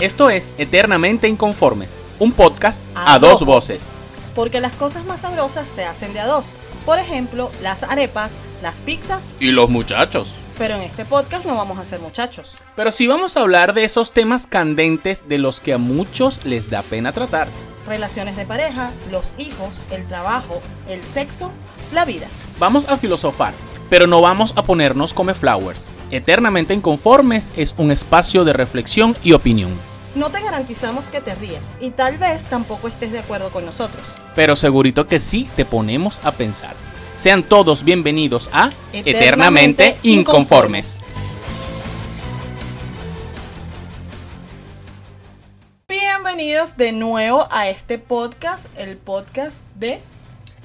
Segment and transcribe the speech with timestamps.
[0.00, 3.92] Esto es Eternamente Inconformes, un podcast A a, dos dos voces.
[4.34, 6.48] Porque las cosas más sabrosas se hacen de a dos.
[6.84, 8.32] Por ejemplo, las arepas,
[8.62, 10.34] las pizzas, Y los muchachos.
[10.58, 12.52] pero en este podcast no vamos a ser muchachos.
[12.76, 16.68] Pero sí vamos a hablar de esos temas candentes de los que a muchos les
[16.68, 17.48] da pena tratar.
[17.86, 21.50] Relaciones de pareja, los hijos, el trabajo, el sexo,
[21.94, 22.26] la vida.
[22.58, 23.54] Vamos a filosofar,
[23.88, 25.84] pero no vamos a ponernos come flowers.
[26.10, 29.72] Eternamente Inconformes es un espacio de reflexión y opinión.
[30.14, 34.02] No te garantizamos que te ríes y tal vez tampoco estés de acuerdo con nosotros.
[34.36, 36.74] Pero segurito que sí te ponemos a pensar.
[37.14, 41.02] Sean todos bienvenidos a Eternamente Eternamente Inconformes.
[45.88, 50.00] Bienvenidos de nuevo a este podcast, el podcast de...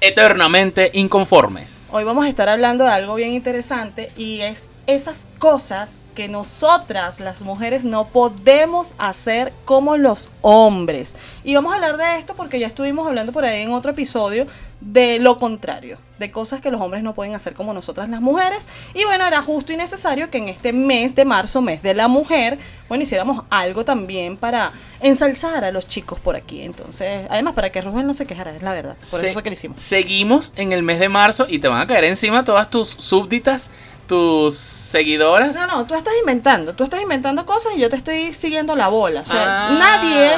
[0.04, 1.90] Eternamente Inconformes.
[1.92, 7.20] Hoy vamos a estar hablando de algo bien interesante y es esas cosas que nosotras
[7.20, 11.16] las mujeres no podemos hacer como los hombres.
[11.44, 14.48] Y vamos a hablar de esto porque ya estuvimos hablando por ahí en otro episodio
[14.82, 18.68] de lo contrario, de cosas que los hombres no pueden hacer como nosotras las mujeres.
[18.96, 22.08] Y bueno, era justo y necesario que en este mes de marzo, mes de la
[22.08, 22.58] mujer,
[22.90, 26.62] bueno, hiciéramos algo también para ensalzar a los chicos por aquí.
[26.64, 28.96] Entonces, además para que Rubén no se quejara, es la verdad.
[29.10, 29.82] Por Se- eso fue que lo hicimos.
[29.82, 33.70] Seguimos en el mes de marzo y te van a caer encima todas tus súbditas,
[34.08, 35.56] tus seguidoras.
[35.56, 38.88] No, no, tú estás inventando, tú estás inventando cosas y yo te estoy siguiendo la
[38.88, 39.22] bola.
[39.22, 39.72] O sea, Ah.
[39.80, 40.32] nadie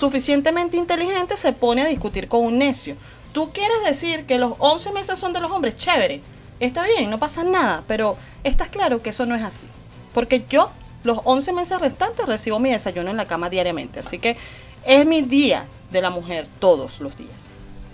[0.00, 2.96] suficientemente inteligente se pone a discutir con un necio.
[3.32, 6.20] Tú quieres decir que los 11 meses son de los hombres, chévere,
[6.60, 9.66] está bien, no pasa nada, pero estás claro que eso no es así.
[10.12, 10.70] Porque yo,
[11.02, 14.00] los 11 meses restantes, recibo mi desayuno en la cama diariamente.
[14.00, 14.36] Así que
[14.84, 17.30] es mi día de la mujer todos los días.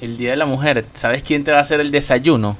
[0.00, 2.56] El Día de la Mujer, ¿sabes quién te va a hacer el desayuno?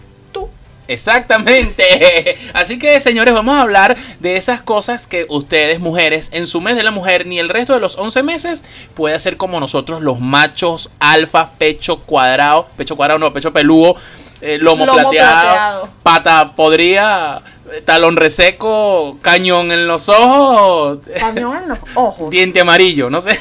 [0.88, 2.38] Exactamente.
[2.54, 6.76] Así que, señores, vamos a hablar de esas cosas que ustedes, mujeres, en su mes
[6.76, 10.18] de la mujer, ni el resto de los 11 meses, puede hacer como nosotros, los
[10.20, 13.96] machos alfa, pecho cuadrado, pecho cuadrado, no, pecho peludo,
[14.40, 15.88] eh, lomo, Lomo plateado, plateado.
[16.02, 22.30] pata podrida, eh, talón reseco, cañón en los ojos, Camión en los ojos.
[22.30, 23.38] diente amarillo, no sé.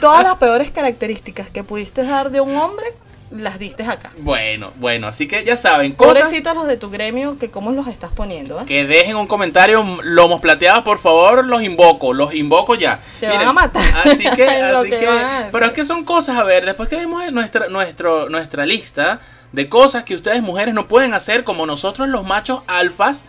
[0.00, 2.86] Todas las peores características que pudiste dar de un hombre,
[3.30, 4.10] las diste acá.
[4.18, 7.86] Bueno, bueno, así que ya saben, cosas Pobrecitos los de tu gremio, que cómo los
[7.86, 8.64] estás poniendo, ¿eh?
[8.66, 13.00] que dejen un comentario, lomos plateados, por favor, los invoco, los invoco ya.
[13.20, 13.82] Te van a matar.
[14.04, 15.08] Así que, Lo así que
[15.52, 19.20] pero es que son cosas, a ver, después que vemos nuestra, nuestro, nuestra lista
[19.52, 23.24] de cosas que ustedes mujeres no pueden hacer como nosotros los machos alfas,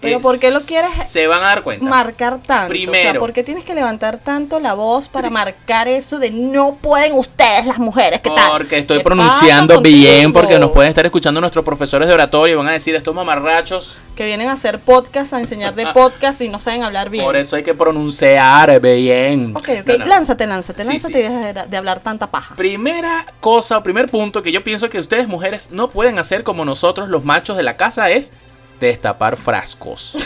[0.00, 1.84] Pero eh, ¿por qué lo quieres Se van a dar cuenta.
[1.84, 2.66] Marcar tanto.
[2.66, 3.02] O Primero.
[3.12, 7.14] sea, ¿por qué tienes que levantar tanto la voz para marcar eso de no pueden
[7.14, 8.20] ustedes las mujeres?
[8.20, 8.50] ¿Qué tal?
[8.52, 12.56] Porque estoy ¿Qué pronunciando bien, porque nos pueden estar escuchando nuestros profesores de oratorio y
[12.58, 13.98] van a decir estos mamarrachos.
[14.14, 17.24] Que vienen a hacer podcast, a enseñar de podcast y no saben hablar bien.
[17.24, 19.54] Por eso hay que pronunciar bien.
[19.56, 20.06] Ok, ok, No, no.
[20.06, 21.18] lánzate, lánzate, Sí, lánzate sí.
[21.20, 22.54] y deja de, de hablar tanta paja.
[22.54, 26.64] Primera cosa o primer punto que yo pienso que ustedes mujeres no pueden hacer como
[26.64, 28.32] nosotros los machos de la casa es
[28.78, 30.16] destapar frascos.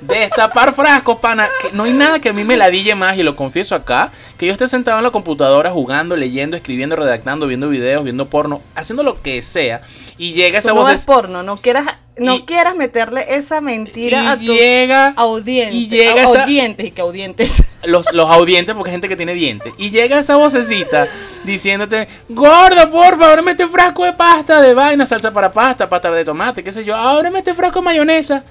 [0.00, 1.48] Destapar frascos, pana.
[1.62, 4.46] Que no hay nada que a mí me ladille más, y lo confieso acá, que
[4.46, 9.02] yo esté sentado en la computadora jugando, leyendo, escribiendo, redactando, viendo videos, viendo porno, haciendo
[9.02, 9.80] lo que sea,
[10.16, 10.92] y llega esa Tú no voz...
[10.92, 11.86] es porno, no quieras,
[12.16, 15.74] no Y- quieras meterle esa mentira a tus llega audientes.
[15.74, 17.62] y llega esa- audientes y que audientes.
[17.84, 19.72] los, los audientes, porque hay gente que tiene dientes.
[19.78, 21.06] Y llega esa vocecita
[21.44, 26.24] diciéndote, gordo, por favor, este frasco de pasta, de vaina, salsa para pasta, pasta de
[26.24, 28.44] tomate, qué sé yo, ábreme este frasco de mayonesa.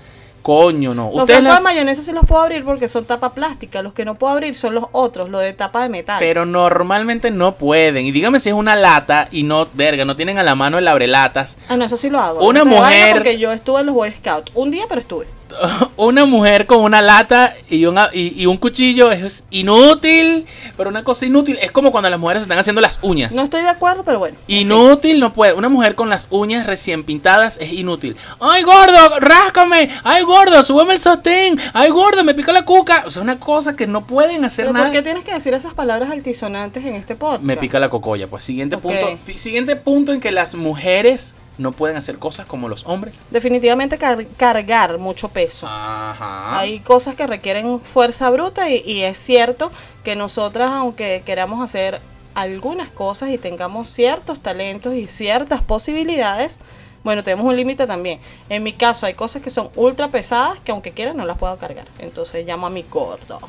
[0.48, 1.12] Coño, no.
[1.12, 3.82] Los Ustedes las- de mayonesa sí los puedo abrir porque son tapa plástica.
[3.82, 6.16] Los que no puedo abrir son los otros, los de tapa de metal.
[6.20, 8.06] Pero normalmente no pueden.
[8.06, 10.88] Y dígame si es una lata y no, verga, no tienen a la mano el
[10.88, 11.58] abrelatas.
[11.68, 12.48] ah, no, eso sí lo hago.
[12.48, 14.54] Una No mujer- Porque yo estuve en los Boy Scouts.
[14.56, 15.28] Un día, pero estuve.
[15.98, 20.46] Una mujer con una lata y, una- y, y un cuchillo es inútil.
[20.76, 23.34] Pero una cosa inútil es como cuando las mujeres se están haciendo las uñas.
[23.34, 24.38] No estoy de acuerdo, pero bueno.
[24.48, 25.54] Inútil no puede.
[25.54, 28.16] Una mujer con las uñas recién pintadas es inútil.
[28.40, 29.20] ¡Ay, gordo!
[29.20, 29.90] ¡Ráscame!
[30.04, 30.62] ¡Ay, gordo!
[30.64, 31.60] ¡Súbeme el sostén!
[31.74, 32.24] ¡Ay, gordo!
[32.24, 33.04] ¡Me pica la cuca!
[33.06, 34.86] O sea, una cosa que no pueden hacer ¿Pero nada.
[34.86, 37.44] por qué tienes que decir esas palabras altisonantes en este podcast?
[37.44, 38.28] Me pica la cocoya.
[38.28, 38.82] Pues siguiente Ok.
[38.84, 39.08] punto.
[39.36, 43.26] Siguiente punto en que las mujeres no pueden hacer cosas como los hombres.
[43.32, 45.66] Definitivamente car- cargar mucho peso.
[45.68, 46.60] Ajá.
[46.60, 49.72] Hay cosas que requieren fuerza bruta y, y es cierto
[50.04, 52.00] que nosotras, aunque queramos hacer
[52.36, 56.60] algunas cosas y tengamos ciertos talentos y ciertas posibilidades,
[57.04, 58.20] bueno, tenemos un límite también.
[58.50, 61.58] En mi caso hay cosas que son ultra pesadas que aunque quiera no las puedo
[61.58, 61.86] cargar.
[62.00, 63.40] Entonces llamo a mi gordo.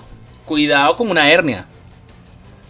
[0.46, 1.66] Cuidado con una hernia.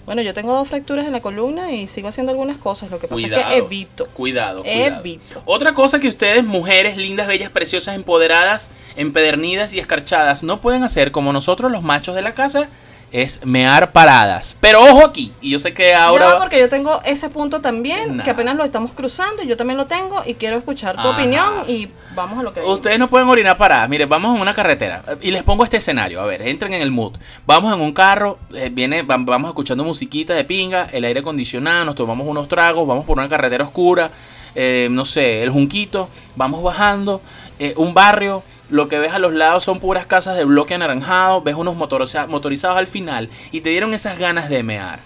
[0.09, 2.91] Bueno, yo tengo dos fracturas en la columna y sigo haciendo algunas cosas.
[2.91, 3.43] Lo que pasa Cuidado.
[3.43, 4.07] es que evito.
[4.07, 5.01] Cuidado, cuidado.
[5.01, 5.43] Evito.
[5.45, 11.13] Otra cosa que ustedes, mujeres lindas, bellas, preciosas, empoderadas, empedernidas y escarchadas, no pueden hacer
[11.13, 12.71] como nosotros los machos de la casa,
[13.13, 14.55] es mear paradas.
[14.61, 16.31] Pero ojo aquí, y yo sé que ahora...
[16.35, 18.25] No, porque yo tengo ese punto también, Nah.
[18.25, 21.11] que apenas lo estamos cruzando, y yo también lo tengo, y quiero escuchar tu Ajá.
[21.11, 22.61] opinión, y vamos a lo que.
[22.61, 23.89] Ustedes no pueden orinar paradas.
[23.89, 26.21] Mire, vamos en una carretera eh, y les pongo este escenario.
[26.21, 27.15] A ver, entren en el mood.
[27.47, 31.85] Vamos en un carro, eh, viene, vam- vamos escuchando musiquita de pinga, el aire acondicionado,
[31.87, 34.11] nos tomamos unos tragos, vamos por una carretera oscura,
[34.55, 37.21] eh, no sé, el junquito, vamos bajando,
[37.59, 41.41] eh, un barrio, lo que ves a los lados son puras casas de bloque anaranjado,
[41.43, 45.01] ves unos motoriza- motorizados al final y te dieron esas ganas de mear.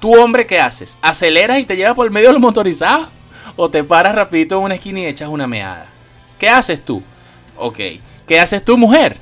[0.00, 0.98] Tú, hombre, ¿qué haces?
[1.02, 3.08] ¿Aceleras y te llevas por el medio de los motorizados?
[3.56, 5.86] ¿O te paras rapidito en una esquina y echas una meada?
[6.38, 7.02] ¿Qué haces tú?
[7.56, 7.78] Ok.
[8.26, 9.16] ¿Qué haces tú, mujer?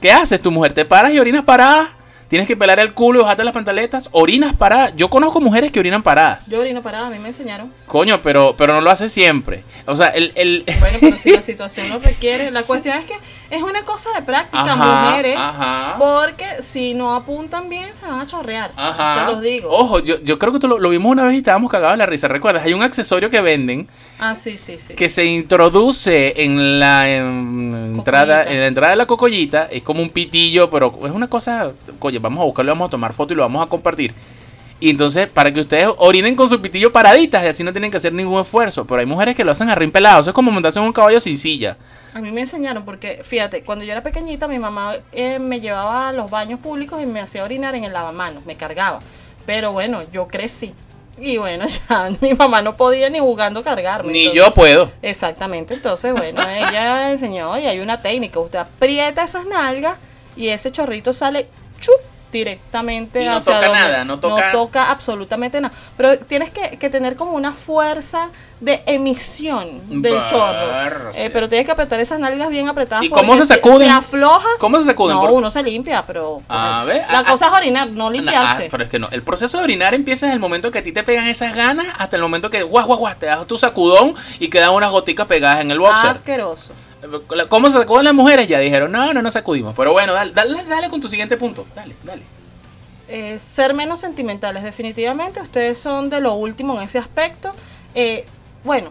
[0.00, 0.72] ¿Qué haces tú, mujer?
[0.72, 1.95] ¿Te paras y orinas parada?
[2.28, 4.08] ¿Tienes que pelar el culo y bajarte las pantaletas?
[4.12, 4.94] ¿Orinas paradas?
[4.96, 6.48] Yo conozco mujeres que orinan paradas.
[6.50, 7.72] Yo orino parada, a mí me enseñaron.
[7.86, 9.62] Coño, pero, pero no lo hace siempre.
[9.86, 10.32] O sea, el...
[10.34, 10.64] el...
[10.80, 13.14] Bueno, pero si la situación lo requiere, la cuestión es que
[13.50, 15.94] es una cosa de práctica, Ajá, mujeres, ajá.
[15.98, 18.72] porque si no apuntan bien, se van a chorrear.
[18.74, 19.24] Ajá.
[19.26, 19.70] Se los digo.
[19.70, 21.98] Ojo, yo, yo creo que tú lo, lo vimos una vez y estábamos cagados de
[21.98, 22.26] la risa.
[22.26, 22.64] ¿Recuerdas?
[22.64, 23.86] Hay un accesorio que venden
[24.18, 24.94] Ah, sí, sí, sí.
[24.94, 30.00] que se introduce en la en- entrada en la entrada de la cocollita es como
[30.02, 31.72] un pitillo pero es una cosa
[32.16, 34.14] oye vamos a buscarlo vamos a tomar foto y lo vamos a compartir
[34.78, 37.96] y entonces para que ustedes orinen con su pitillo paraditas y así no tienen que
[37.96, 40.50] hacer ningún esfuerzo pero hay mujeres que lo hacen a rin pelado eso es como
[40.50, 41.76] montarse en un caballo sin silla
[42.14, 46.08] A mí me enseñaron porque, fíjate, cuando yo era pequeñita, mi mamá eh, me llevaba
[46.08, 49.00] a los baños públicos y me hacía orinar en el lavamanos, me cargaba.
[49.44, 50.72] Pero bueno, yo crecí.
[51.20, 54.12] Y bueno, ya mi mamá no podía ni jugando cargarme.
[54.12, 59.24] ni entonces- yo puedo Exactamente, entonces bueno, ella enseñó y hay una técnica, usted aprieta
[59.24, 59.98] esas nalgas
[60.36, 61.48] y ese chorrito sale
[61.80, 62.00] chup
[62.32, 65.74] directamente Y no hacia toca donde- nada, no toca- absolutamente nada.
[65.96, 68.28] Pero tienes que, que tener como una fuerza
[68.60, 71.12] de emisión del chorro.
[71.14, 73.04] Eh, pero tienes que apretar esas nalgas bien apretadas.
[73.04, 73.88] ¿Y cómo se sacuden?
[73.88, 74.52] Si aflojas.
[74.58, 75.16] ¿Cómo se sacuden?
[75.16, 76.42] No, Por- uno se limpia, pero.
[76.48, 78.68] A ver, la ah, cosa ah, es orinar, no Ah, limpiarse.
[78.70, 79.08] pero es que no.
[79.10, 81.86] El proceso de orinar empieza desde el momento que a ti te pegan esas ganas
[81.98, 85.26] hasta el momento que guau, guau, guau, te das tu sacudón y quedan unas goticas
[85.26, 86.10] pegadas en el boxer.
[86.10, 86.72] Asqueroso.
[87.48, 88.48] ¿Cómo se sacuden las mujeres?
[88.48, 89.74] Ya dijeron, no, no nos sacudimos.
[89.76, 91.66] Pero bueno, dale, dale, dale con tu siguiente punto.
[91.74, 92.22] Dale, dale.
[93.08, 95.40] Eh, ser menos sentimentales, definitivamente.
[95.40, 97.52] Ustedes son de lo último en ese aspecto.
[97.94, 98.24] Eh,
[98.64, 98.90] bueno,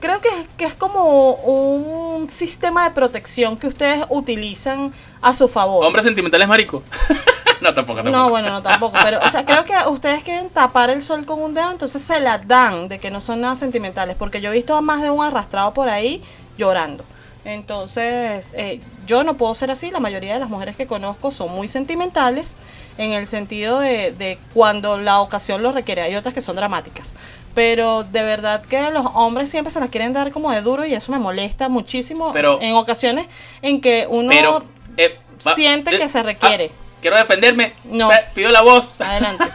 [0.00, 5.84] creo que, que es como un sistema de protección que ustedes utilizan a su favor.
[5.84, 6.82] Hombres sentimentales, marico.
[7.60, 8.16] no, tampoco, tampoco.
[8.16, 11.42] No, bueno, no tampoco, pero, o sea, creo que ustedes quieren tapar el sol con
[11.42, 14.54] un dedo, entonces se la dan de que no son nada sentimentales, porque yo he
[14.54, 16.22] visto a más de un arrastrado por ahí
[16.56, 17.04] llorando.
[17.44, 21.52] Entonces, eh, yo no puedo ser así, la mayoría de las mujeres que conozco son
[21.54, 22.56] muy sentimentales,
[22.98, 27.12] en el sentido de, de cuando la ocasión lo requiere, hay otras que son dramáticas.
[27.54, 30.94] Pero de verdad que los hombres siempre se las quieren dar como de duro y
[30.94, 33.26] eso me molesta muchísimo Pero- en ocasiones
[33.62, 34.64] en que uno Pero.
[34.96, 36.70] eh, va- siente eh, que se requiere.
[36.74, 37.74] ah, quiero defenderme.
[37.84, 38.10] No.
[38.34, 38.96] Pido la voz.
[39.00, 39.44] Adelante.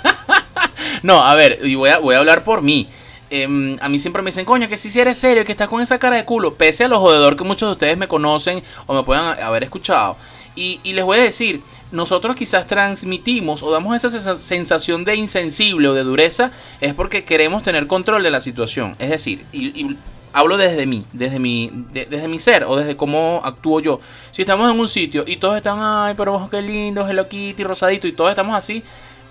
[1.04, 2.88] No, a ver, y voy a, voy a hablar por mí.
[3.32, 6.00] Em, a mí siempre me dicen, coño, que si eres serio, que estás con esa
[6.00, 9.04] cara de culo, pese a lo jodedor que muchos de ustedes me conocen o me
[9.04, 10.18] puedan haber escuchado.
[10.56, 11.62] Y, y les voy a decir,
[11.92, 17.24] nosotros quizás transmitimos o damos esa sensa- sensación de insensible o de dureza, es porque
[17.24, 18.96] queremos tener control de la situación.
[19.00, 19.96] Es decir, y,
[20.34, 24.00] hablo desde mí, desde mi, de- desde mi ser o desde cómo actúo yo.
[24.32, 28.08] Si estamos en un sitio y todos están, ay, pero qué lindo, Hello Kitty, rosadito,
[28.08, 28.84] y todos estamos así,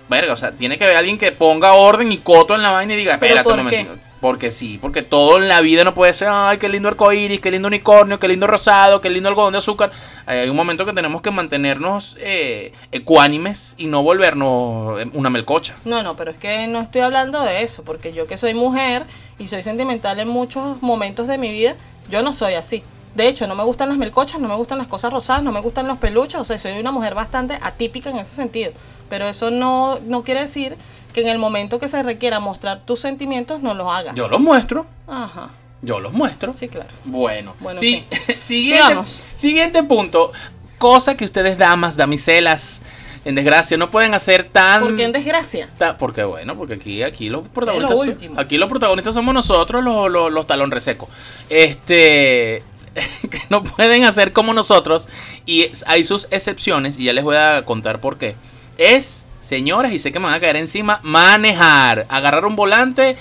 [0.09, 2.93] verga, o sea, tiene que haber alguien que ponga orden y coto en la vaina
[2.93, 3.77] y diga, ¿Pero espérate un por qué?
[3.83, 4.09] momentito.
[4.19, 7.51] Porque sí, porque todo en la vida no puede ser, ay, qué lindo arcoíris, qué
[7.51, 9.91] lindo unicornio, qué lindo rosado, qué lindo algodón de azúcar.
[10.25, 15.77] Hay un momento que tenemos que mantenernos eh, ecuánimes y no volvernos eh, una melcocha.
[15.85, 19.03] No, no, pero es que no estoy hablando de eso, porque yo que soy mujer
[19.37, 21.75] y soy sentimental en muchos momentos de mi vida,
[22.09, 22.83] yo no soy así.
[23.15, 25.61] De hecho, no me gustan las melcochas, no me gustan las cosas rosadas, no me
[25.61, 28.71] gustan los peluches, o sea, soy una mujer bastante atípica en ese sentido.
[29.09, 30.77] Pero eso no, no quiere decir
[31.13, 34.13] que en el momento que se requiera mostrar tus sentimientos no los hagas.
[34.13, 35.49] Yo los muestro, Ajá,
[35.81, 36.53] yo los muestro.
[36.53, 36.89] sí, claro.
[37.05, 38.05] Bueno, Bueno, sí,
[38.37, 39.23] siguiente, Sigamos.
[39.35, 40.31] siguiente punto.
[40.77, 42.81] Cosa que ustedes, damas, damiselas,
[43.25, 44.81] en desgracia, no pueden hacer tan...
[44.81, 45.67] ¿Por qué en desgracia?
[45.77, 50.09] Ta- Porque bueno, porque aquí, aquí los protagonistas lo aquí los protagonistas somos nosotros, los,
[50.09, 51.09] los, los talón resecos.
[51.49, 52.63] Este
[53.29, 55.07] que no pueden hacer como nosotros
[55.45, 58.35] y hay sus excepciones y ya les voy a contar por qué.
[58.77, 63.17] Es, señoras, y sé que me van a caer encima, manejar, agarrar un volante,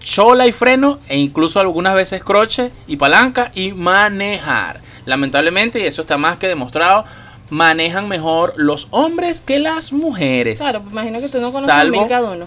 [0.00, 4.80] chola y freno e incluso algunas veces croche y palanca y manejar.
[5.06, 7.04] Lamentablemente, y eso está más que demostrado,
[7.50, 10.58] manejan mejor los hombres que las mujeres.
[10.60, 12.46] Claro, imagino que tú no conoces a Salvo- mil cada uno.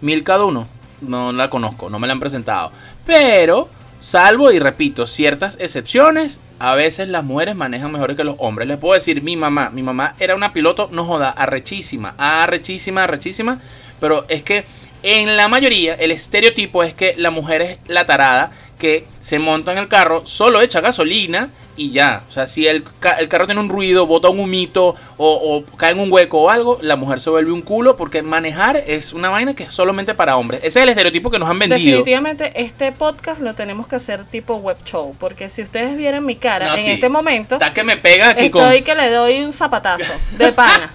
[0.00, 0.68] Mil cada uno.
[1.00, 2.70] No la conozco, no me la han presentado.
[3.04, 3.68] Pero,
[4.00, 8.68] salvo y repito, ciertas excepciones, a veces las mujeres manejan mejor que los hombres.
[8.68, 13.60] Les puedo decir, mi mamá, mi mamá era una piloto, no joda, arrechísima, arrechísima, arrechísima.
[14.00, 14.64] Pero es que
[15.02, 19.72] en la mayoría el estereotipo es que la mujer es la tarada que se monta
[19.72, 22.24] en el carro, solo echa gasolina y ya.
[22.28, 22.84] O sea, si el,
[23.18, 26.50] el carro tiene un ruido, bota un humito o, o cae en un hueco o
[26.50, 30.14] algo, la mujer se vuelve un culo porque manejar es una vaina que es solamente
[30.14, 30.60] para hombres.
[30.60, 31.78] Ese es el estereotipo que nos han vendido.
[31.78, 36.36] Definitivamente este podcast lo tenemos que hacer tipo web show, porque si ustedes vieran mi
[36.36, 36.90] cara No, en sí.
[36.90, 38.64] este momento, Está que me pega aquí con...
[38.64, 40.92] estoy que le doy un zapatazo de pana.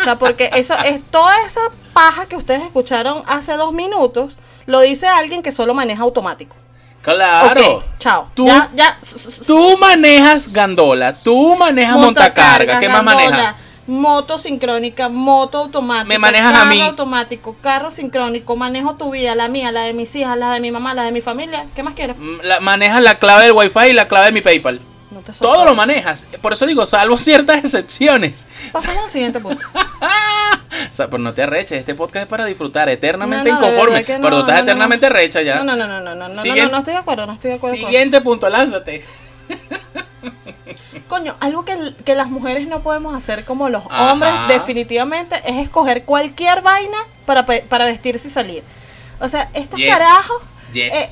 [0.00, 1.60] o sea, porque eso es toda esa
[1.92, 4.36] paja que ustedes escucharon hace dos minutos,
[4.66, 6.56] lo dice alguien que solo maneja automático.
[7.04, 7.84] Claro.
[7.98, 8.28] Chao.
[8.34, 8.98] Tú- ya, ya.
[9.46, 13.54] Tú manejas gandola, tú manejas montacarga, ¿qué más gandola, manejas?
[13.86, 16.06] Moto sincrónica, moto automática.
[16.06, 16.80] Me manejas a carro mí.
[16.80, 20.70] automático, carro sincrónico, manejo tu vida, la mía, la de mis hijas, la de mi
[20.70, 21.66] mamá, la de mi familia.
[21.76, 22.16] ¿Qué más quieres?
[22.18, 24.80] Mm, La, manejas la clave del wifi y la clave de mi PayPal.
[25.10, 26.24] No te Todo lo manejas.
[26.40, 28.46] Por eso digo, salvo ciertas excepciones.
[28.72, 29.64] Pasamos al siguiente punto.
[30.90, 34.04] O sea, pero no te arreches, este podcast es para disfrutar, eternamente No, no, inconforme.
[34.04, 35.56] pero no, tú estás no, no, eternamente recha ya.
[35.56, 37.56] No, no, no, no, no, no, no, no, no estoy de acuerdo, no estoy de
[37.56, 37.76] acuerdo.
[37.76, 39.04] Siguiente punto, lánzate.
[41.08, 44.12] Coño, algo que, que las mujeres no podemos hacer como los Ajá.
[44.12, 48.62] hombres definitivamente es escoger cualquier vaina para, para vestirse y salir.
[49.20, 50.92] O sea, estos Yes, carajos, yes.
[50.94, 51.08] eh,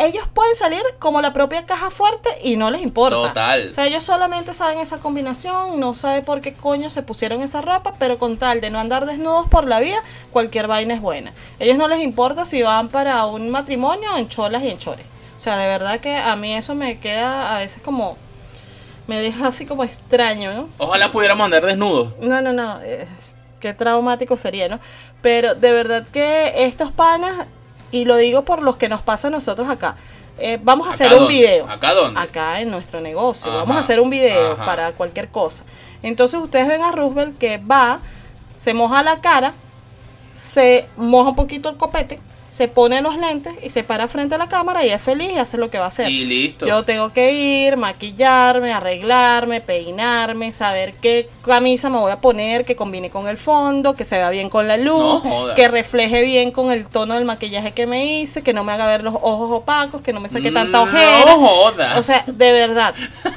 [0.00, 3.28] ellos pueden salir como la propia caja fuerte y no les importa.
[3.28, 3.68] Total.
[3.70, 7.60] O sea, ellos solamente saben esa combinación, no saben por qué coño se pusieron esa
[7.60, 10.02] ropa, pero con tal de no andar desnudos por la vida,
[10.32, 11.32] cualquier vaina es buena.
[11.58, 15.04] Ellos no les importa si van para un matrimonio en cholas y en chores.
[15.38, 18.16] O sea, de verdad que a mí eso me queda a veces como...
[19.06, 20.68] Me deja así como extraño, ¿no?
[20.78, 22.12] Ojalá pudiéramos andar desnudos.
[22.20, 22.80] No, no, no.
[22.82, 23.08] eh,
[23.60, 24.80] qué traumático sería, ¿no?
[25.22, 27.46] Pero de verdad que estos panas,
[27.90, 29.96] y lo digo por los que nos pasa a nosotros acá,
[30.38, 31.34] eh, vamos a ¿Acá hacer un dónde?
[31.34, 31.68] video.
[31.68, 32.20] ¿Acá dónde?
[32.20, 33.50] Acá en nuestro negocio.
[33.50, 34.64] Ajá, Vamos a hacer un video ajá.
[34.64, 35.64] para cualquier cosa.
[36.02, 37.98] Entonces ustedes ven a Roosevelt que va,
[38.58, 39.52] se moja la cara,
[40.32, 42.18] se moja un poquito el copete,
[42.50, 45.38] se pone los lentes y se para frente a la cámara y es feliz y
[45.38, 46.08] hace lo que va a hacer.
[46.10, 46.66] Y listo.
[46.66, 52.76] Yo tengo que ir, maquillarme, arreglarme, peinarme, saber qué camisa me voy a poner, que
[52.76, 56.50] combine con el fondo, que se vea bien con la luz, No que refleje bien
[56.50, 59.50] con el tono del maquillaje que me hice, que no me haga ver los ojos
[59.52, 61.24] opacos, que no me saque tanta ojera.
[61.26, 61.98] No joda.
[61.98, 62.94] O sea, de verdad,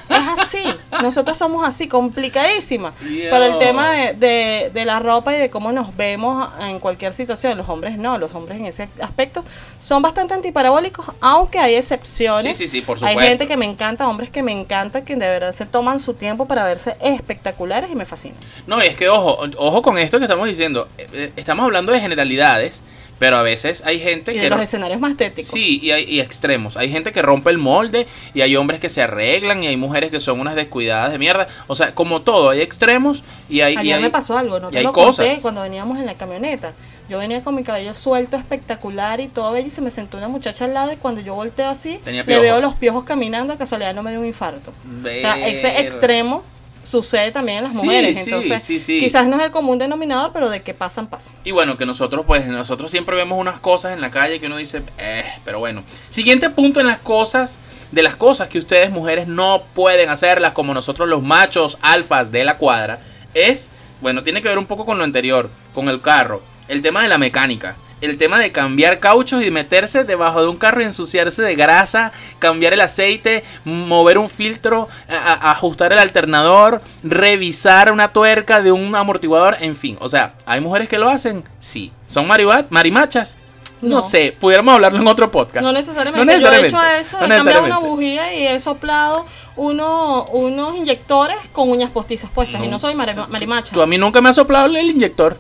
[0.10, 0.64] es así.
[1.02, 2.94] Nosotros somos así, complicadísimas.
[3.02, 3.30] Dios.
[3.30, 7.14] Para el tema de, de- de la ropa y de cómo nos vemos en cualquier
[7.14, 7.58] situación.
[7.58, 9.44] Los hombres no, los hombres en ese aspecto
[9.80, 12.58] son bastante antiparabólicos, aunque hay excepciones.
[12.58, 13.22] Sí, sí, sí, por Hay supuesto.
[13.22, 16.46] gente que me encanta, hombres que me encanta, que de verdad se toman su tiempo
[16.46, 18.38] para verse espectaculares y me fascinan.
[18.68, 20.88] No, y es que ojo, ojo con esto que estamos diciendo.
[20.98, 22.84] Eh, eh, Estamos hablando de generalidades,
[23.20, 25.52] pero a veces hay gente Y que de los escenarios más estéticos.
[25.52, 26.78] Sí, y hay y extremos.
[26.78, 30.12] Hay gente que rompe el molde y hay hombres que se arreglan y hay mujeres
[30.12, 31.48] que son unas descuidadas de mierda.
[31.68, 33.76] O sea, como todo, hay extremos y hay...
[33.76, 35.26] y Ayer hay- me pasó algo, no y te hay lo cosas.
[35.28, 36.74] conté cuando veníamos en la camioneta.
[37.10, 40.28] Yo venía con mi cabello suelto, espectacular y todo bello y se me sentó una
[40.28, 43.60] muchacha al lado y cuando yo volteo así, Tenía le veo los piojos caminando, de
[43.60, 44.72] casualidad no me dio un infarto.
[44.72, 46.44] O sea, ese extremo
[46.84, 48.18] sucede también en las mujeres.
[48.18, 49.00] sí, Entonces, sí, sí.
[49.00, 51.34] quizás no es el común denominador, pero de que pasan, pasan.
[51.44, 54.58] Y bueno, que nosotros pues nosotros siempre vemos unas cosas en la calle que uno
[54.58, 55.84] dice, eh, pero bueno.
[56.10, 57.58] Siguiente punto en las cosas,
[57.92, 62.44] de las cosas que ustedes mujeres no pueden hacerlas como nosotros los machos alfas de
[62.44, 63.00] la cuadra,
[63.34, 63.70] es,
[64.02, 67.10] bueno, tiene que ver un poco con lo anterior, con el carro, el tema de
[67.10, 67.76] la mecánica.
[68.02, 72.12] El tema de cambiar cauchos y meterse debajo de un carro y ensuciarse de grasa,
[72.38, 78.74] cambiar el aceite, mover un filtro, a- a- ajustar el alternador, revisar una tuerca de
[78.74, 79.98] un amortiguador, en fin.
[80.02, 81.46] O sea, ¿hay mujeres que lo hacen?
[81.62, 81.94] Sí.
[82.08, 82.28] ¿Son
[82.70, 83.38] marimachas?
[83.82, 83.96] No.
[83.98, 84.02] No.
[84.02, 85.62] sé, pudiéramos hablarlo en otro podcast.
[85.64, 86.26] No necesariamente.
[86.26, 86.72] No necesariamente.
[86.76, 89.26] Yo he hecho eso, no he cambiado una bujía y he soplado
[89.58, 92.62] uno, unos inyectores con uñas postizas puestas.
[92.64, 93.74] Y no soy mari- marimacha.
[93.74, 95.38] Tú a mí nunca me has soplado el inyector.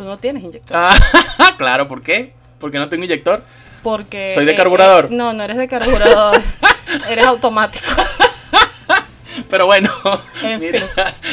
[0.00, 0.74] Tú no tienes inyector.
[0.74, 0.96] Ah,
[1.58, 2.32] claro, ¿por qué?
[2.58, 3.44] Porque no tengo inyector.
[3.82, 4.30] Porque.
[4.30, 5.10] Soy de eh, carburador.
[5.10, 6.40] no, no eres de carburador.
[7.10, 7.84] eres automático.
[9.50, 9.90] Pero bueno,
[10.42, 10.88] En mira,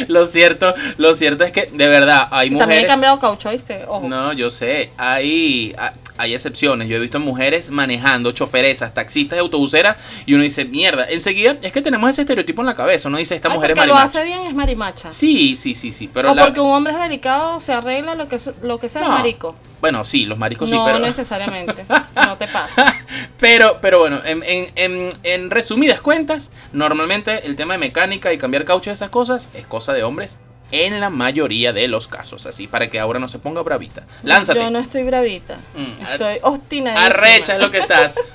[0.09, 2.67] lo cierto, lo cierto es que de verdad hay mujeres.
[2.67, 3.85] También he cambiado caucho, ¿viste?
[3.87, 4.05] Ojo.
[4.05, 4.91] No, yo sé.
[4.97, 6.87] Hay, ah, hay excepciones.
[6.87, 11.71] Yo he visto mujeres manejando, choferesas, taxistas y autobuseras, y uno dice, mierda, enseguida es
[11.71, 13.09] que tenemos ese estereotipo en la cabeza.
[13.09, 14.19] Uno dice, esta Ay, mujer es porque lo marimacha.
[14.19, 15.11] hace bien es marimacha.
[15.11, 16.09] Sí, sí, sí, sí.
[16.13, 19.01] Pero o la- porque un hombre es delicado, se arregla lo que, lo que sea
[19.03, 19.55] No, marico.
[19.79, 20.99] Bueno, sí, los maricos sí, no pero.
[20.99, 21.85] necesariamente.
[22.15, 22.93] No te pasa.
[23.39, 28.37] pero, pero bueno, en, en- en- en resumidas cuentas, normalmente el tema de mecánica y
[28.37, 30.37] cambiar caucho y esas cosas es cosa de hombres
[30.71, 32.45] en la mayoría de los casos.
[32.45, 34.05] Así para que ahora no se ponga bravita.
[34.23, 34.59] Lánzate.
[34.59, 35.57] Yo no estoy bravita.
[35.75, 37.05] Mm, Estoy obstinadísima.
[37.05, 38.19] Arrecha es lo que estás.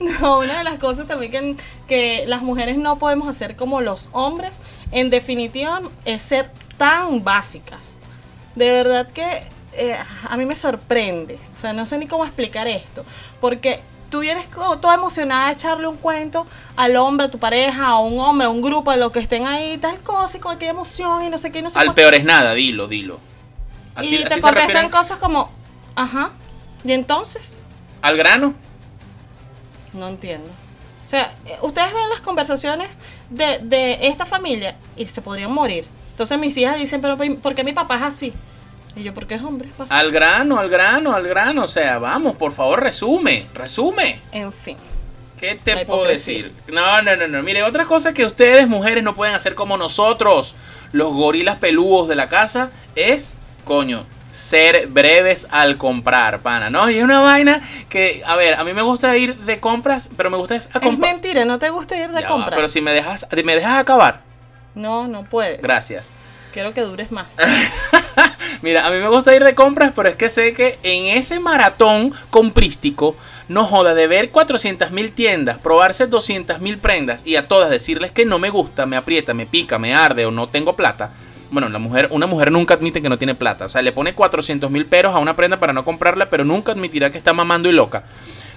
[0.00, 1.56] No, una de las cosas también que,
[1.88, 4.58] que las mujeres no podemos hacer como los hombres,
[4.92, 7.96] en definitiva, es ser tan básicas.
[8.54, 9.42] De verdad que
[9.72, 9.96] eh,
[10.28, 11.38] a mí me sorprende.
[11.56, 13.04] O sea, no sé ni cómo explicar esto.
[13.40, 13.80] Porque
[14.14, 18.20] tú vienes toda emocionada a echarle un cuento al hombre, a tu pareja, a un
[18.20, 21.24] hombre, a un grupo, a los que estén ahí, tal cosa, y con aquella emoción
[21.24, 23.18] y no sé qué, no sé Al peor es nada, dilo, dilo.
[23.96, 25.50] Así, y te así contestan cosas como,
[25.96, 26.30] ajá,
[26.84, 27.60] y entonces.
[28.02, 28.54] al grano.
[29.92, 30.48] No entiendo.
[31.06, 32.96] O sea, eh, ustedes ven las conversaciones
[33.30, 35.86] de, de esta familia y se podrían morir.
[36.12, 38.32] Entonces mis hijas dicen, pero ¿por qué mi papá es así?
[38.96, 39.68] Y yo, porque es hombre.
[39.76, 39.98] Pasa.
[39.98, 41.64] Al grano, al grano, al grano.
[41.64, 44.20] O sea, vamos, por favor, resume, resume.
[44.32, 44.76] En fin.
[45.38, 46.54] ¿Qué te puedo decir?
[46.72, 47.42] No, no, no, no.
[47.42, 50.54] Mire, otra cosa que ustedes, mujeres, no pueden hacer como nosotros,
[50.92, 53.34] los gorilas peludos de la casa, es,
[53.64, 56.88] coño, ser breves al comprar, pana, ¿no?
[56.88, 60.30] Y es una vaina que, a ver, a mí me gusta ir de compras, pero
[60.30, 62.54] me gusta es a Es mentira, no te gusta ir de Ya va, compras.
[62.56, 64.22] pero si me dejas, me dejas acabar,
[64.74, 65.60] No, no puedes.
[65.60, 66.10] gracias.
[66.54, 67.34] Quiero que dures más.
[68.62, 71.40] Mira, a mí me gusta ir de compras, pero es que sé que en ese
[71.40, 73.16] maratón comprístico,
[73.48, 78.12] no joda, de ver 400 mil tiendas, probarse 200 mil prendas y a todas decirles
[78.12, 81.10] que no me gusta, me aprieta, me pica, me arde o no tengo plata.
[81.50, 83.64] Bueno, la mujer, una mujer nunca admite que no tiene plata.
[83.64, 86.70] O sea, le pone 400 mil peros a una prenda para no comprarla, pero nunca
[86.70, 88.04] admitirá que está mamando y loca.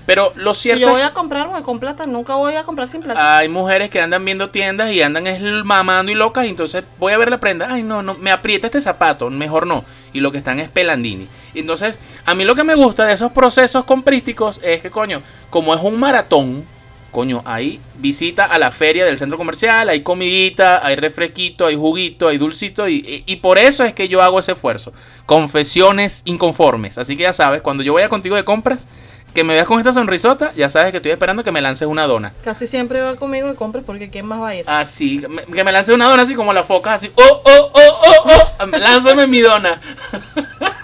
[0.08, 2.06] Pero lo si cierto yo voy a comprar, voy con plata.
[2.06, 3.38] Nunca voy a comprar sin plata.
[3.38, 7.12] hay mujeres que andan viendo tiendas y andan es mamando y locas, y entonces voy
[7.14, 9.84] a ver la prenda, ay no, no, me aprieta este zapato, mejor no,
[10.14, 11.28] y lo que están es pelandini.
[11.54, 15.74] Entonces, a mí lo que me gusta de esos procesos comprísticos es que, coño, como
[15.76, 16.64] es un maratón,
[17.12, 22.28] coño, hay visita a la feria del centro comercial, hay comidita, hay refresquito, hay juguito,
[22.30, 24.94] hay dulcito, y, y- y por eso es que yo hago ese esfuerzo.
[25.26, 26.98] Confesiones inconformes.
[26.98, 28.88] Así que ya sabes, cuando yo vaya contigo de compras,
[29.34, 32.08] que me veas con esta sonrisota, ya sabes que estoy esperando que me lances una
[32.08, 32.34] dona.
[32.44, 34.64] Casi siempre va conmigo de compras porque ¿quién más va a ir?
[34.68, 37.12] Así, que me- que me lance una dona así como la foca, así.
[37.16, 38.66] ¡Oh, oh, oh, oh, oh!
[38.68, 39.80] Lánzame mi dona.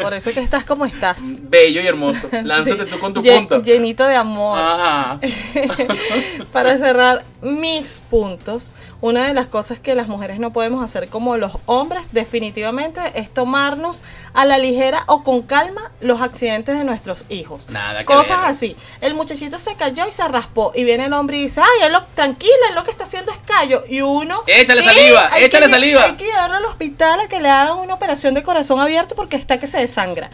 [0.00, 1.20] Por eso es que estás como estás.
[1.42, 2.28] Bello y hermoso.
[2.42, 2.90] Lánzate Sí.
[2.90, 3.62] tú con tu Lle- punto.
[3.62, 4.58] Llenito de amor.
[4.58, 5.20] Ajá.
[6.52, 11.36] Para cerrar mis puntos, una de las cosas que las mujeres no podemos hacer como
[11.36, 14.02] los hombres definitivamente es tomarnos
[14.32, 17.68] a la ligera o con calma los accidentes de nuestros hijos.
[17.68, 18.50] Nada que Cosas ver.
[18.50, 18.76] así.
[19.00, 21.92] El muchachito se cayó y se raspó y viene el hombre y dice, ay, él
[21.92, 23.82] lo, tranquila, él lo que está haciendo es callo.
[23.88, 24.40] Y uno...
[24.46, 24.86] Échale "¿Qué?
[24.88, 26.02] saliva, échale que- saliva".
[26.04, 29.36] Hay que llevarlo al hospital a que le hagan una operación de corazón abierto porque
[29.36, 30.30] está que se desangra.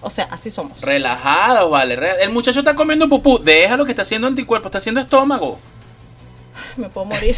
[0.00, 0.80] O sea, así somos.
[0.82, 1.98] Relajados, vale.
[2.20, 3.38] El muchacho está comiendo pupú.
[3.38, 4.68] Deja lo que está haciendo anticuerpo.
[4.68, 5.58] Está haciendo estómago.
[6.76, 7.34] Me puedo morir.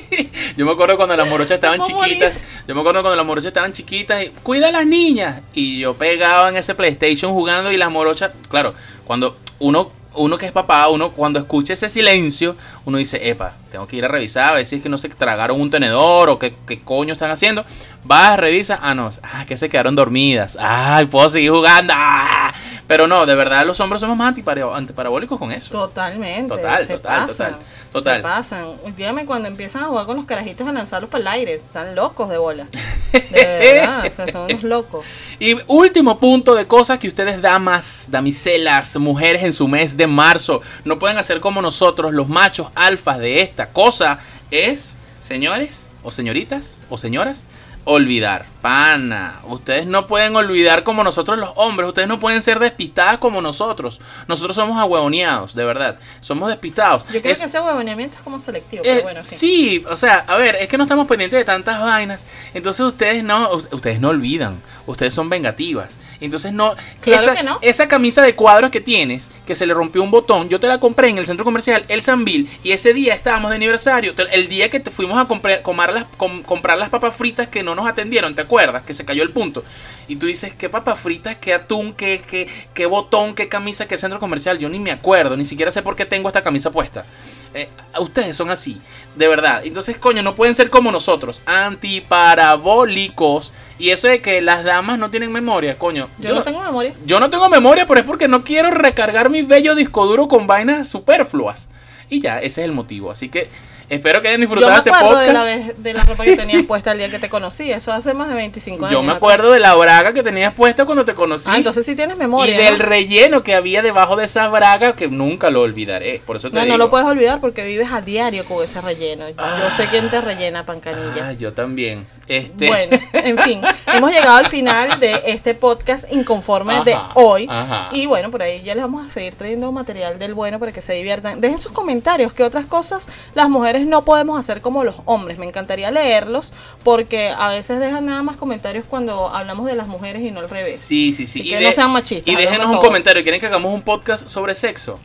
[0.56, 2.38] Yo me acuerdo cuando las morochas estaban chiquitas.
[2.66, 5.40] Yo me acuerdo cuando las morochas estaban chiquitas y cuida a las niñas.
[5.54, 10.46] Y yo pegaba en ese PlayStation jugando y las morochas, claro, cuando uno uno que
[10.46, 14.48] es papá, uno cuando escucha ese silencio, uno dice, "Epa, tengo que ir a revisar
[14.50, 17.30] a ver si es que no se tragaron un tenedor o qué, qué coño están
[17.30, 17.64] haciendo."
[18.04, 20.56] Vas, revisa, ah no, ah, que se quedaron dormidas.
[20.60, 21.92] Ay, puedo seguir jugando.
[21.96, 22.52] Ah.
[22.86, 25.70] Pero no, de verdad los hombres somos más antipara- antiparabólicos con eso.
[25.70, 26.54] Totalmente.
[26.54, 27.56] Total, total, total,
[27.92, 28.16] total.
[28.16, 28.66] Se pasan.
[28.96, 31.54] Dígame cuando empiezan a jugar con los carajitos a lanzarlos para el aire.
[31.54, 32.66] Están locos de bola.
[33.12, 35.04] De verdad, o sea, son unos locos.
[35.38, 40.62] Y último punto de cosas que ustedes, damas, damiselas, mujeres en su mes de marzo,
[40.84, 44.18] no pueden hacer como nosotros, los machos alfas de esta cosa,
[44.50, 47.44] es, señores, o señoritas, o señoras,
[47.84, 48.46] olvidar.
[48.62, 53.40] Pana, ustedes no pueden olvidar como nosotros los hombres, ustedes no pueden ser despistadas como
[53.42, 54.00] nosotros.
[54.28, 57.04] Nosotros somos ahuevoneados, de verdad, somos despistados.
[57.12, 59.36] Yo creo Es- que ese huevoneamiento es como selectivo, eh, pero bueno, sí.
[59.36, 62.24] sí, o sea, a ver, es que no estamos pendientes de tantas vainas.
[62.54, 64.60] Entonces ustedes no, ustedes no olvidan.
[64.86, 65.96] Ustedes son vengativas.
[66.24, 67.58] Entonces no, Claro esa, que no.
[67.62, 70.78] esa camisa de cuadros que tienes, que se le rompió un botón, yo te la
[70.78, 74.70] compré en el centro comercial El Sanville y ese día estábamos de aniversario, el día
[74.70, 78.34] que te fuimos a comprar, las, com- comprar las papas fritas que no nos atendieron,
[78.34, 78.82] ¿te acuerdas?
[78.82, 79.64] Que se cayó el punto.
[80.12, 83.96] Y tú dices, ¿qué papa frita, qué atún, qué, qué, qué botón, qué camisa, qué
[83.96, 84.58] centro comercial?
[84.58, 87.06] Yo ni me acuerdo, ni siquiera sé por qué tengo esta camisa puesta.
[87.54, 88.78] Eh, ustedes son así,
[89.16, 89.62] de verdad.
[89.64, 93.54] Entonces, coño, no pueden ser como nosotros, antiparabólicos.
[93.78, 96.10] Y eso de que las damas no tienen memoria, coño.
[96.18, 96.92] Yo, no tengo memoria.
[97.06, 100.46] Yo no tengo memoria, pero es porque no quiero recargar mi bello disco duro con
[100.46, 101.70] vainas superfluas.
[102.10, 103.10] Y ya, ese es el motivo.
[103.10, 103.48] Así que
[103.94, 105.26] espero que hayan disfrutado Yo me este acuerdo podcast.
[105.28, 107.70] de la, vez- de la ropa que tenías puesta el día que te conocí.
[107.70, 108.92] Eso hace más de 25 años.
[108.92, 109.16] Yo me atrás.
[109.16, 111.48] acuerdo de la braga que tenías puesta cuando te conocí.
[111.50, 112.54] Ah, entonces sí tienes memoria.
[112.54, 112.84] y del ¿no?
[112.84, 116.20] relleno que había debajo de esa braga que nunca lo olvidaré.
[116.24, 116.72] Por eso te No, digo.
[116.76, 119.28] no lo puedes olvidar porque vives a diario con ese relleno.
[119.28, 119.70] Yo Ah.
[119.76, 121.28] sé quién te rellena, pancanilla.
[121.28, 122.06] Ah, yo también.
[122.36, 122.66] Este...
[122.66, 127.46] Bueno, en fin, hemos llegado al final de este podcast inconforme de hoy.
[127.50, 127.90] ajá.
[127.92, 130.80] Y bueno, por ahí ya les vamos a seguir trayendo material del bueno para que
[130.80, 131.40] se diviertan.
[131.40, 135.36] Dejen sus comentarios, qué otras cosas las mujeres no podemos hacer como los hombres.
[135.38, 140.22] Me encantaría leerlos porque a veces dejan nada más comentarios cuando hablamos de las mujeres
[140.22, 140.80] y no al revés.
[140.80, 141.40] Sí, sí, sí.
[141.40, 142.86] Así que no sean machistas, Y déjenos un favor.
[142.86, 143.22] comentario.
[143.22, 144.98] ¿Quieren que hagamos un podcast sobre sexo?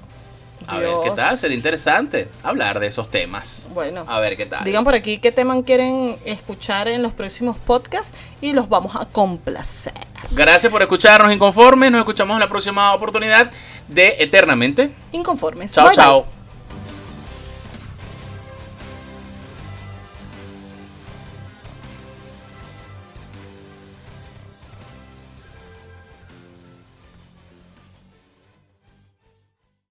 [0.68, 1.38] A ver, ¿qué tal?
[1.38, 3.68] Sería interesante hablar de esos temas.
[3.74, 4.04] Bueno.
[4.08, 4.64] A ver, ¿qué tal?
[4.64, 9.06] Digan por aquí qué tema quieren escuchar en los próximos podcasts y los vamos a
[9.06, 9.94] complacer.
[10.32, 11.92] Gracias por escucharnos inconformes.
[11.92, 13.52] Nos escuchamos en la próxima oportunidad
[13.88, 14.92] de Eternamente.
[15.12, 15.72] Inconformes.
[15.72, 16.04] Chao, Bye, bye.
[16.04, 16.37] chao.